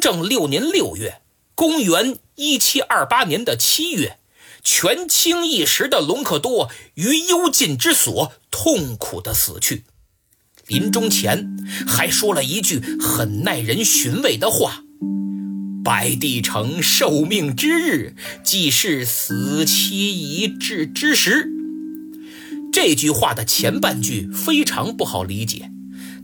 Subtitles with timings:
[0.00, 1.20] 正六年六月，
[1.54, 4.18] 公元一七二八年的七月，
[4.62, 9.84] 权倾一时的隆科多于幽禁之所痛苦的死去。
[10.66, 11.56] 临终前
[11.86, 14.82] 还说了一句很耐人寻味的话
[15.82, 21.48] ：“白帝城受命之日，即是死期已至之时。”
[22.70, 25.70] 这句话的前半句非常不好理解，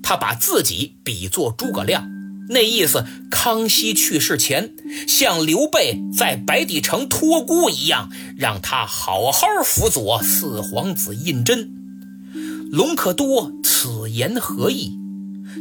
[0.02, 2.06] 他把自己比作诸葛亮，
[2.48, 4.74] 那意思康熙去世前，
[5.08, 11.70] 像刘备在白帝城托孤一样，让他好好辅佐四皇子胤禛。
[12.70, 14.92] 隆科多此言何意？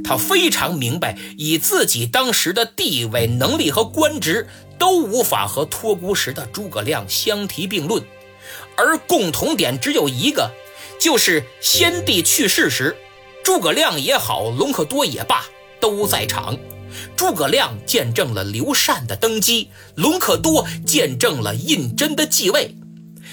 [0.04, 4.48] 他非常明白，以自己当时的地位、能力和官职，
[4.80, 8.04] 都无法和托孤时的诸葛亮相提并论，
[8.76, 10.52] 而共同点只有一个，
[11.00, 12.98] 就是先帝去世时，
[13.44, 15.46] 诸葛亮也好，隆科多也罢，
[15.80, 16.58] 都在场。
[17.16, 22.76] 诸葛亮见证了刘禅的登基，隆科多见证了胤禛的继位，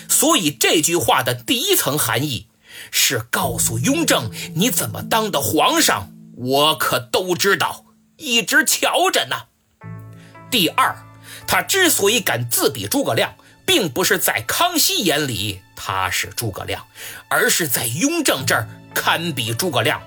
[0.09, 2.47] 所以这句话的第一层含义。
[2.91, 7.85] 是告诉雍正你怎么当的皇上，我可都知道，
[8.17, 9.37] 一直瞧着呢。
[10.51, 10.97] 第二，
[11.47, 13.35] 他之所以敢自比诸葛亮，
[13.67, 16.87] 并不是在康熙眼里他是诸葛亮，
[17.29, 20.01] 而是在雍正这儿堪比诸葛亮，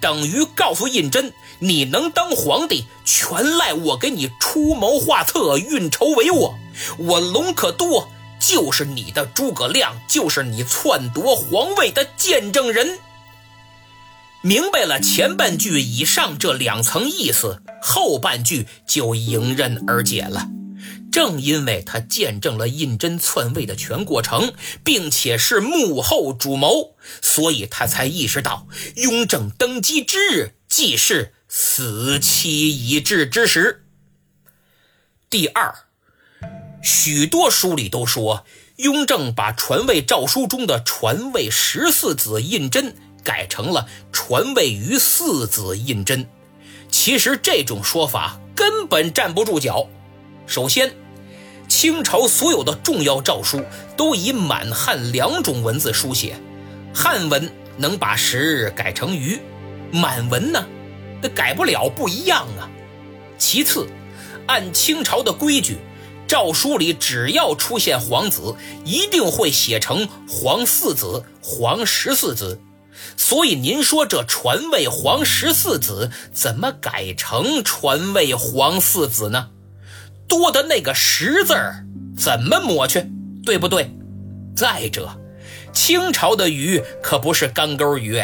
[0.00, 6.54] 等于告诉胤禛，你能当皇帝，全赖我给你出谋划策、运筹帷幄，
[6.98, 8.08] 我隆科多。
[8.40, 12.98] 就是你的诸葛亮，就是你篡夺皇位的见证人。
[14.42, 20.46] 明白了前半句以上这两层意思，后半句就迎刃而解了。
[21.14, 33.84] 正因为他见证了胤禛篡位的全过程，并且是幕后主谋，所以他才意识到雍正登基之日，既是死期已至之时。
[35.30, 35.72] 第二。
[36.82, 38.44] 许多书里都说，
[38.78, 42.92] 雍正把传位诏书中的传位十四子胤禛
[43.22, 46.26] 改成了传位于四子胤禛。
[46.90, 49.88] 其实这种说法根本站不住脚。
[50.48, 50.94] 首先，
[51.68, 53.62] 清朝所有的重要诏书
[53.96, 56.36] 都以满汉两种文字书写，
[56.94, 59.38] 汉文能把时改成余，
[59.90, 60.64] 满文呢，
[61.22, 62.70] 那改不了，不一样啊。
[63.38, 63.88] 其次，
[64.46, 65.78] 按清朝的规矩。
[66.26, 72.58] 诏书里只要出现皇子，一定会写成皇四子、皇十四子。
[73.16, 79.50] 所以您说这传位皇十四子怎么改成传位皇四子呢？
[80.28, 81.84] 多的那个十字儿
[82.16, 83.04] 怎么抹去？
[83.44, 83.90] 对不对？
[84.56, 85.20] 再者，
[85.72, 88.18] 清朝的鱼可不是干钩鱼，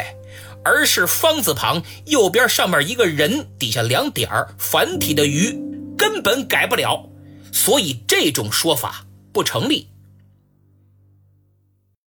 [0.65, 5.61] 而是方字旁，右边上面一个人，底下两点儿，繁体的鱼，
[5.99, 7.07] 根本改不了。
[7.53, 9.90] 所以这种说法不成立。